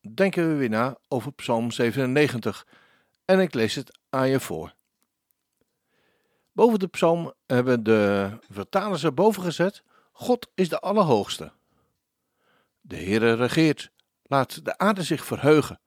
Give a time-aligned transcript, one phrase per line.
[0.00, 2.66] denken we weer na over Psalm 97
[3.24, 4.74] en ik lees het aan je voor.
[6.52, 11.52] Boven de psalm hebben de vertalers erboven gezet: God is de Allerhoogste.
[12.80, 13.90] De Heere regeert,
[14.22, 15.80] laat de aarde zich verheugen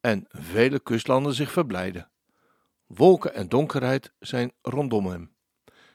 [0.00, 2.10] en vele kustlanden zich verblijden.
[2.86, 5.34] Wolken en donkerheid zijn rondom hem.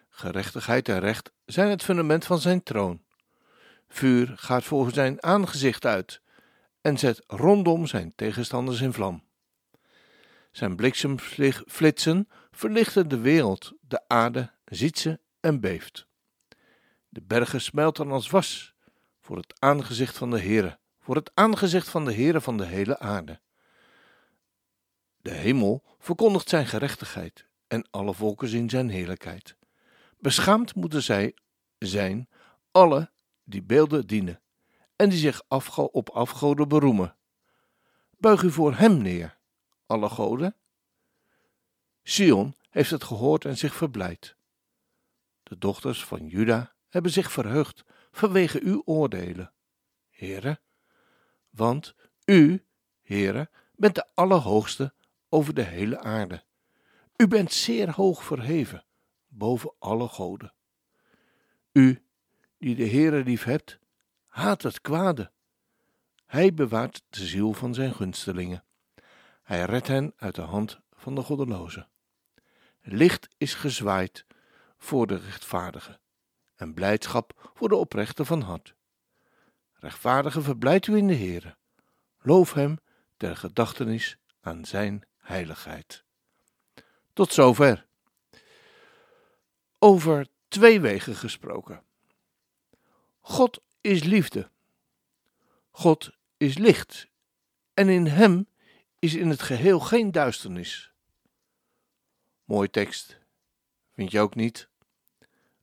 [0.09, 3.03] Gerechtigheid en recht zijn het fundament van zijn troon.
[3.87, 6.21] Vuur gaat voor zijn aangezicht uit
[6.85, 9.23] en zet rondom zijn tegenstanders in vlam.
[10.51, 16.07] Zijn bliksemflitsen verlichten de wereld, de aarde ziet ze en beeft.
[17.09, 18.73] De bergen smelten als was
[19.21, 22.99] voor het aangezicht van de Heere, voor het aangezicht van de Heere van de hele
[22.99, 23.39] aarde.
[25.21, 29.55] De hemel verkondigt zijn gerechtigheid en alle volken zien zijn heerlijkheid.
[30.19, 31.35] Beschaamd moeten zij
[31.77, 32.29] zijn,
[32.71, 33.11] alle
[33.43, 34.39] die beelden dienen
[34.95, 35.43] en die zich
[35.91, 37.15] op afgoden beroemen.
[38.17, 39.37] Buig u voor hem neer,
[39.85, 40.55] alle goden.
[42.03, 44.35] Sion heeft het gehoord en zich verblijd.
[45.43, 49.53] De dochters van Juda hebben zich verheugd vanwege uw oordelen,
[50.09, 50.59] Heere,
[51.49, 52.65] want u,
[53.01, 54.93] Heere, bent de Allerhoogste
[55.29, 56.43] over de hele aarde.
[57.17, 58.85] U bent zeer hoog verheven
[59.27, 60.53] boven alle goden.
[61.71, 62.03] U,
[62.57, 63.79] die de Heere lief hebt,
[64.35, 65.31] haat het kwade.
[66.25, 68.63] Hij bewaart de ziel van zijn gunstelingen.
[69.43, 71.89] Hij redt hen uit de hand van de goddelozen.
[72.81, 74.25] Licht is gezwaaid
[74.77, 75.99] voor de rechtvaardige
[76.55, 78.75] en blijdschap voor de oprechte van hart.
[79.73, 81.57] Rechtvaardige verblijdt u in de Heere.
[82.19, 82.77] Loof hem
[83.17, 86.03] ter gedachtenis aan zijn heiligheid.
[87.13, 87.87] Tot zover.
[89.79, 91.83] Over twee wegen gesproken.
[93.19, 94.49] God is liefde.
[95.71, 97.07] God is licht
[97.73, 98.47] en in Hem
[98.99, 100.91] is in het geheel geen duisternis.
[102.43, 103.19] Mooi tekst,
[103.93, 104.69] vind je ook niet?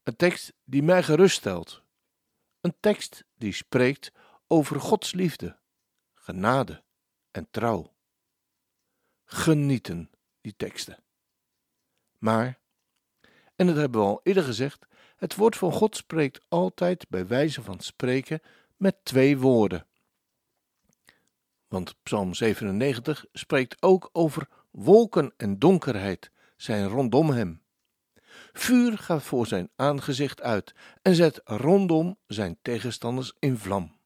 [0.02, 1.82] Een tekst die mij geruststelt.
[2.60, 4.12] Een tekst die spreekt
[4.46, 5.58] over Gods liefde,
[6.14, 6.82] genade
[7.30, 7.94] en trouw.
[9.24, 10.10] Genieten,
[10.40, 11.02] die teksten.
[12.18, 12.58] Maar,
[13.56, 14.86] en dat hebben we al eerder gezegd,
[15.22, 18.40] het woord van God spreekt altijd bij wijze van spreken
[18.76, 19.86] met twee woorden.
[21.68, 27.62] Want Psalm 97 spreekt ook over wolken en donkerheid zijn rondom hem.
[28.52, 33.96] Vuur gaat voor zijn aangezicht uit en zet rondom zijn tegenstanders in vlam.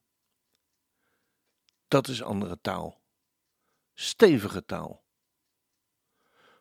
[1.89, 3.01] Dat is andere taal.
[3.95, 5.03] Stevige taal.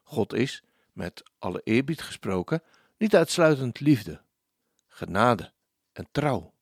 [0.04, 2.64] God is, met alle eerbied gesproken,
[2.98, 4.24] niet uitsluitend liefde
[4.95, 5.51] genade
[5.91, 6.53] en trouw.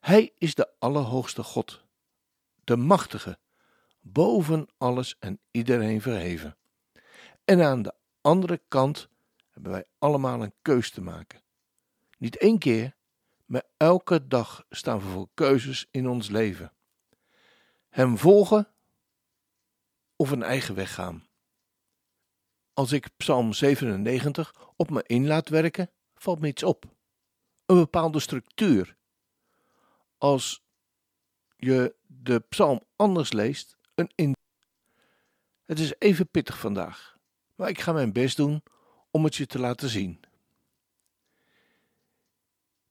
[0.00, 1.84] Hij is de Allerhoogste God,
[2.64, 3.38] de Machtige,
[4.00, 6.56] boven alles en iedereen verheven.
[7.44, 9.08] En aan de andere kant
[9.50, 11.42] hebben wij allemaal een keus te maken.
[12.18, 12.94] Niet één keer,
[13.44, 16.72] maar elke dag staan we voor keuzes in ons leven.
[17.88, 18.68] Hem volgen
[20.16, 21.26] of een eigen weg gaan.
[22.72, 26.90] Als ik Psalm 97 op me in laat werken, valt me iets op
[27.66, 28.96] een bepaalde structuur.
[30.18, 30.62] Als
[31.56, 34.36] je de psalm anders leest, een.
[35.64, 37.16] Het is even pittig vandaag,
[37.54, 38.62] maar ik ga mijn best doen
[39.10, 40.20] om het je te laten zien.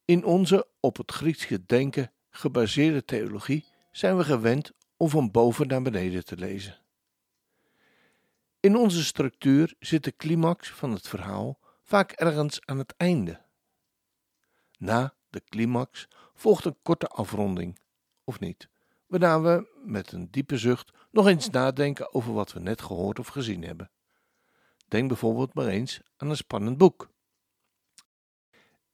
[0.06, 5.82] In onze op het Griekse denken gebaseerde theologie zijn we gewend om van boven naar
[5.82, 6.80] beneden te lezen.
[8.60, 13.42] In onze structuur zit de climax van het verhaal vaak ergens aan het einde.
[14.82, 17.80] Na de climax volgt een korte afronding,
[18.24, 18.70] of niet,
[19.06, 23.28] waarna we met een diepe zucht nog eens nadenken over wat we net gehoord of
[23.28, 23.92] gezien hebben.
[24.88, 27.10] Denk bijvoorbeeld maar eens aan een spannend boek.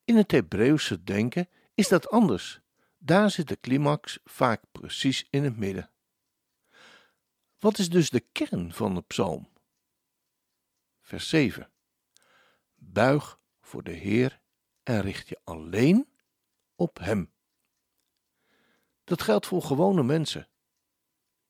[0.03, 2.59] In het Hebreeuwse denken is dat anders.
[2.97, 5.91] Daar zit de climax vaak precies in het midden.
[7.59, 9.49] Wat is dus de kern van de psalm?
[11.01, 11.69] Vers 7.
[12.75, 14.45] Buig voor de Heer
[14.87, 16.07] en richt je alleen
[16.75, 17.31] op Hem.
[19.03, 20.47] Dat geldt voor gewone mensen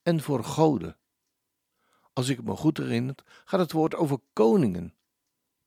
[0.02, 0.98] en voor goden.
[2.14, 4.96] als ik me goed herinner, gaat het woord over koningen,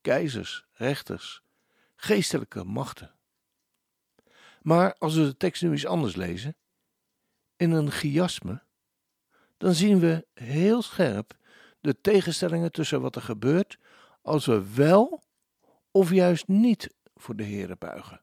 [0.00, 1.42] keizers, rechters,
[1.96, 3.14] geestelijke machten.
[4.62, 6.56] Maar als we de tekst nu eens anders lezen,
[7.56, 8.62] in een chiasme,
[9.56, 11.36] dan zien we heel scherp
[11.80, 13.78] de tegenstellingen tussen wat er gebeurt
[14.22, 15.22] als we wel
[15.90, 18.22] of juist niet voor de Here buigen.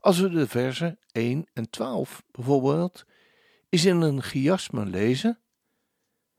[0.00, 3.06] Als we de versen 1 en 12 bijvoorbeeld
[3.68, 5.40] eens in een chiasme lezen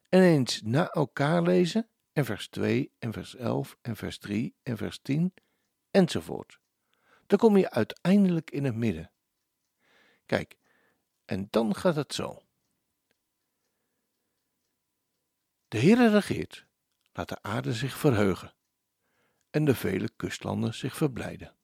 [0.10, 4.78] en eens na elkaar lezen en vers 2 en vers 11 en vers 3 en
[4.78, 5.34] vers 10
[5.92, 6.60] enzovoort.
[7.28, 9.12] Dan kom je uiteindelijk in het midden.
[10.26, 10.58] Kijk,
[11.26, 12.44] en dan gaat het zo.
[15.68, 16.66] De Heere regeert,
[17.14, 18.55] laat de aarde zich verheugen
[19.56, 21.56] en de vele kustlanden zich verblijden.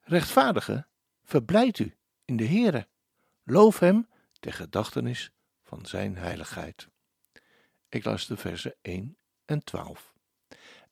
[0.00, 0.86] Rechtvaardige,
[1.22, 2.88] verblijd u in de Heere,
[3.44, 4.08] loof hem
[4.40, 5.32] ter gedachtenis
[5.62, 6.88] van zijn heiligheid.
[7.88, 10.14] Ik las de versen 1 en 12.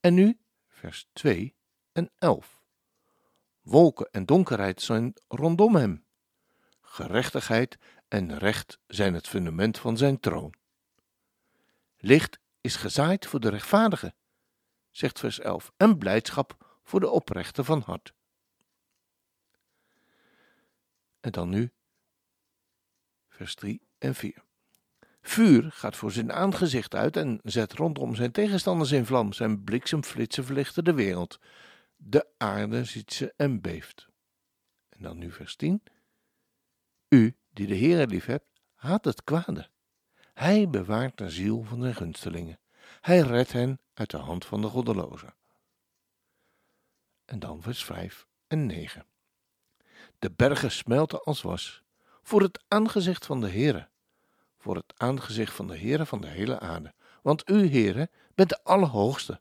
[0.01, 0.39] En nu
[0.69, 1.57] vers 2
[1.93, 2.63] en 11.
[3.61, 6.05] Wolken en donkerheid zijn rondom hem.
[6.81, 7.79] Gerechtigheid
[8.09, 10.55] en recht zijn het fundament van zijn troon.
[11.97, 14.15] Licht is gezaaid voor de rechtvaardige,
[14.97, 18.15] zegt vers 11, en blijdschap voor de oprechte van hart.
[21.21, 21.73] En dan nu
[23.29, 24.45] vers 3 en 4.
[25.23, 29.33] Vuur gaat voor zijn aangezicht uit en zet rondom zijn tegenstanders in vlam.
[29.33, 31.39] Zijn bliksemflitsen verlichten de wereld.
[31.97, 34.09] De aarde ziet ze en beeft.
[34.89, 35.83] En dan nu vers 10.
[37.09, 39.69] U, die de Heere lief hebt, haat het kwade.
[40.35, 42.59] Hij bewaart de ziel van zijn gunstelingen.
[43.01, 45.35] Hij redt hen uit de hand van de goddelozen.
[47.25, 49.07] En dan vers 5 en 9.
[50.19, 51.83] De bergen smelten als was
[52.23, 53.89] voor het aangezicht van de Heere,
[54.59, 56.95] voor het aangezicht van de Heere van de hele aarde.
[57.23, 59.41] Want u, Heere, bent de Allerhoogste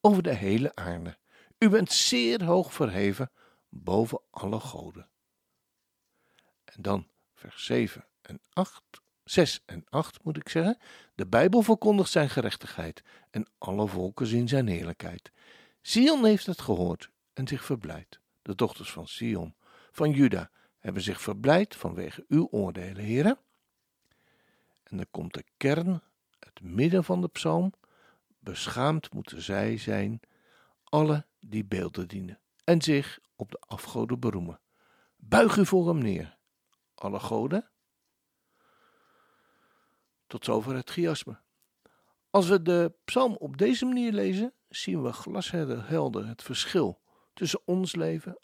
[0.00, 1.16] over de hele aarde.
[1.58, 3.30] U bent zeer hoog verheven
[3.68, 5.08] boven alle goden.
[6.64, 8.82] En dan vers 7 en 8,
[9.24, 10.78] 6 en 8 moet ik zeggen.
[11.14, 13.02] De Bijbel verkondigt zijn gerechtigheid
[13.36, 15.32] en alle volken zien zijn heerlijkheid.
[15.80, 18.20] Sion heeft het gehoord en zich verblijd.
[18.42, 19.54] De dochters van Sion,
[19.90, 23.38] van Juda, hebben zich verblijd vanwege uw oordelen, heren.
[24.82, 26.02] En dan komt de kern,
[26.38, 27.72] het midden van de psalm.
[28.38, 30.20] Beschaamd moeten zij zijn,
[30.84, 34.60] alle die beelden dienen, en zich op de afgoden beroemen.
[35.16, 36.36] Buig u voor hem neer,
[36.94, 37.70] alle goden.
[40.26, 41.44] Tot zover het chiasme.
[42.30, 47.00] Als we de psalm op deze manier lezen, zien we glashelder het verschil
[47.34, 48.38] tussen ons leven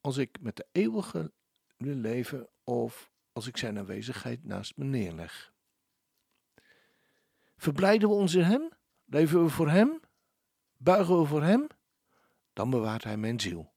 [0.00, 1.32] als ik met de eeuwige
[1.76, 5.52] leven of als ik zijn aanwezigheid naast me neerleg.
[7.56, 8.68] Verblijden we ons in Hem?
[9.04, 10.00] Leven we voor Hem?
[10.76, 11.66] Buigen we voor Hem?
[12.52, 13.72] Dan bewaart Hij mijn ziel.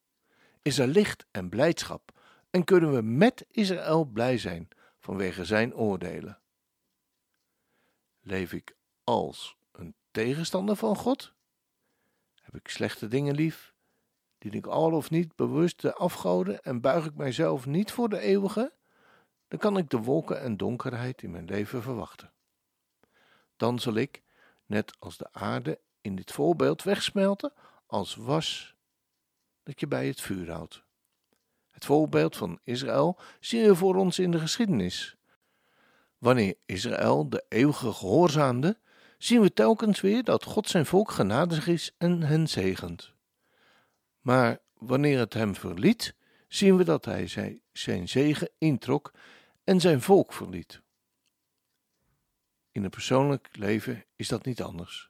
[0.62, 2.20] Is er licht en blijdschap
[2.50, 4.68] en kunnen we met Israël blij zijn
[5.00, 6.40] vanwege Zijn oordelen.
[8.20, 8.76] Leef ik
[9.12, 11.34] als een tegenstander van God?
[12.42, 13.74] Heb ik slechte dingen lief?
[14.38, 18.20] Dien ik al of niet bewust de afgoden en buig ik mijzelf niet voor de
[18.20, 18.74] eeuwige?
[19.48, 22.32] Dan kan ik de wolken en donkerheid in mijn leven verwachten.
[23.58, 24.24] Dan zal ik,
[24.66, 27.54] net als de aarde in dit voorbeeld, wegsmelten
[27.86, 28.76] als was
[29.64, 30.84] dat je bij het vuur houdt.
[31.70, 35.18] Het voorbeeld van Israël zien we voor ons in de geschiedenis.
[36.18, 38.80] Wanneer Israël de eeuwige gehoorzaamde,
[39.24, 43.14] zien we telkens weer dat God zijn volk genadig is en hen zegent.
[44.22, 46.16] Maar wanneer het hem verliet,
[46.48, 47.28] zien we dat hij
[47.72, 49.12] zijn zegen introk
[49.64, 50.82] en zijn volk verliet.
[52.72, 55.10] In het persoonlijk leven is dat niet anders.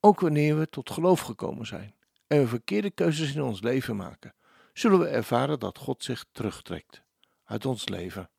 [0.00, 1.94] Ook wanneer we tot geloof gekomen zijn
[2.26, 4.34] en we verkeerde keuzes in ons leven maken,
[4.72, 7.02] zullen we ervaren dat God zich terugtrekt
[7.44, 8.30] uit ons leven.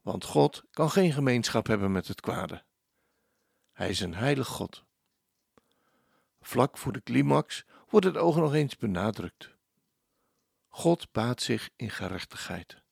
[0.00, 2.64] Want God kan geen gemeenschap hebben met het kwade.
[3.76, 4.84] Hij is een heilig God.
[6.40, 9.50] Vlak voor de climax wordt het oog nog eens benadrukt.
[10.68, 12.82] God baat zich in gerechtigheid.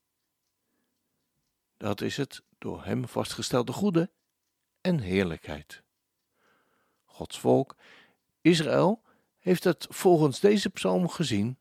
[1.77, 4.11] Dat is het door hem vastgestelde goede
[4.81, 5.83] en heerlijkheid.
[7.05, 7.77] Gods volk,
[8.41, 9.03] Israël,
[9.39, 11.59] heeft het volgens deze psalm gezien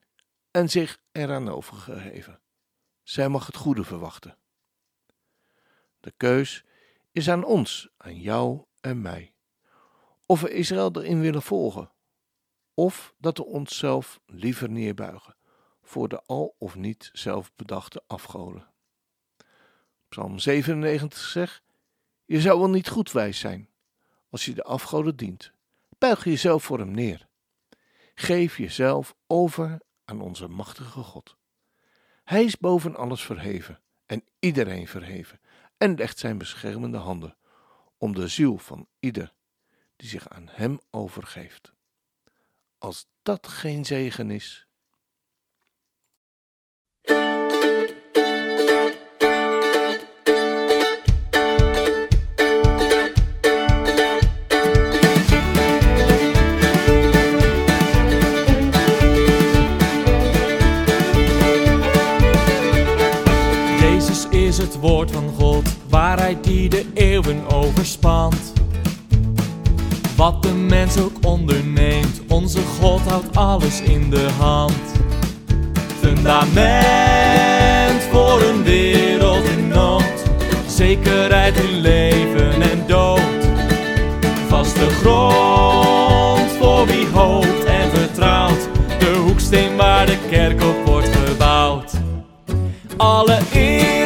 [0.52, 2.42] en zich eraan overgegeven.
[3.04, 4.38] Zij mag het goede verwachten.
[6.00, 6.64] De keus
[7.12, 9.34] is aan ons, aan jou en mij.
[10.26, 11.92] Of we Israël erin willen volgen,
[12.74, 15.36] of dat we onszelf liever neerbuigen
[15.82, 18.68] voor de al of niet zelf bedachte afgoden.
[20.10, 21.64] Psalm 97 zegt:
[22.26, 23.70] Je zou wel niet goed wijs zijn
[24.30, 25.52] als je de afgoden dient.
[25.98, 27.28] Buig jezelf voor hem neer.
[28.16, 31.38] Geef jezelf over aan onze machtige God.
[32.24, 35.40] Hij is boven alles verheven en iedereen verheven
[35.78, 37.38] en legt zijn beschermende handen
[38.04, 39.34] om de ziel van ieder
[39.96, 41.74] die zich aan hem overgeeft.
[42.78, 44.68] Als dat geen zegen is,
[64.58, 65.30] het woord van
[66.16, 68.54] waarheid die de eeuwen overspant.
[70.16, 74.82] Wat de mens ook onderneemt, onze God houdt alles in de hand.
[76.00, 76.54] Fundament
[78.12, 80.24] voor een wereld in nood,
[80.68, 83.48] zekerheid in leven en dood.
[84.48, 91.92] Vaste grond voor wie hoopt en vertrouwt, de hoeksteen waar de kerk op wordt gebouwd.
[92.98, 94.03] Alle eer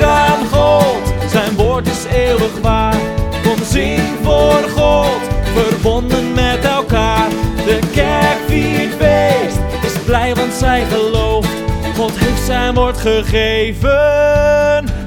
[2.61, 2.95] waar.
[3.43, 5.21] Kom zing voor God,
[5.55, 7.29] verbonden met elkaar.
[7.65, 11.49] De kerk viert feest, is blij want zij gelooft.
[11.95, 13.89] God heeft zijn woord gegeven,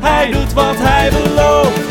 [0.01, 1.89] hij doet wat hij belooft.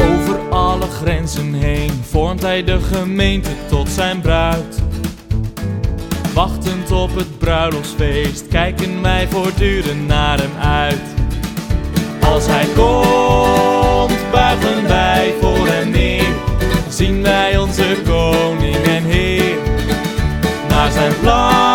[0.00, 4.81] Over alle grenzen heen vormt hij de gemeente tot zijn bruid.
[7.42, 11.00] Bruiloftsfeest kijken wij voortdurend naar hem uit.
[12.20, 16.34] Als hij komt, buigen wij voor hem neer.
[16.88, 19.56] Zien wij onze koning en heer.
[20.68, 21.71] Naar zijn plan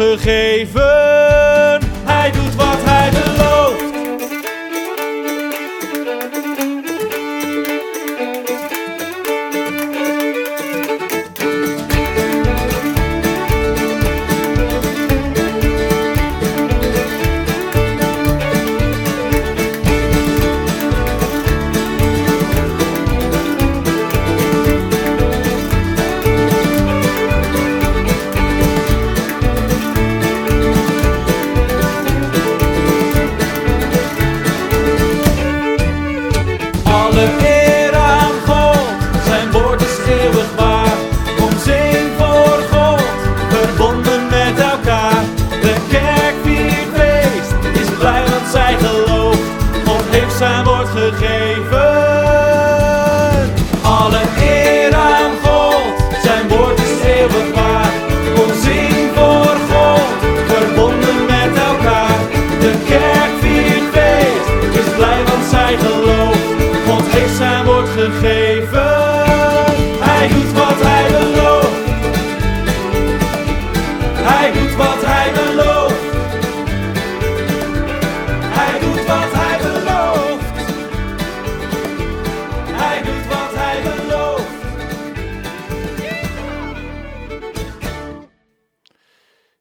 [0.00, 2.56] gegeven, hij doet
[37.20, 37.49] Alle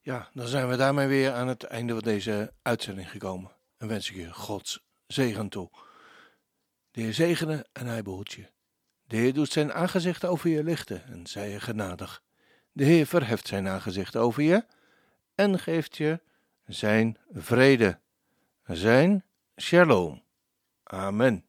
[0.01, 3.51] Ja, dan zijn we daarmee weer aan het einde van deze uitzending gekomen.
[3.77, 5.69] En wens ik je Gods zegen toe.
[6.91, 8.49] De Heer zegene en hij behoedt je.
[9.05, 12.21] De Heer doet zijn aangezicht over je lichten en zij je genadig.
[12.71, 14.65] De Heer verheft zijn aangezicht over je
[15.35, 16.21] en geeft je
[16.65, 17.99] zijn vrede,
[18.63, 19.23] zijn
[19.55, 20.23] shalom.
[20.83, 21.48] Amen.